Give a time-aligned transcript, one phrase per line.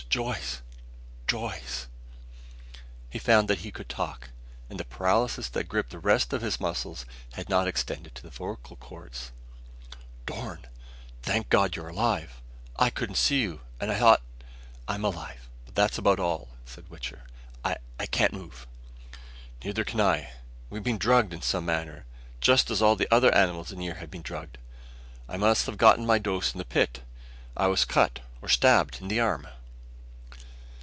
[0.09, 0.61] "Joyce!
[1.25, 1.87] Joyce!"
[3.09, 4.31] He found that he could talk,
[4.67, 8.29] that the paralysis that gripped the rest of his muscles had not extended to the
[8.29, 9.31] vocal cords.
[10.25, 10.65] "Dorn!
[11.23, 12.41] Thank God you're alive!
[12.77, 14.21] I couldn't see you, and I thought"
[14.89, 17.21] "I'm alive, but that's about all," said Wichter.
[17.63, 18.67] "I I can't move."
[19.63, 20.33] "Neither can I.
[20.69, 22.03] We've been drugged in some manner
[22.41, 24.57] just as all the other animals in here have been drugged.
[25.29, 27.01] I must have got my dose in the pit.
[27.55, 29.47] I was cut, or stabbed, in the arm."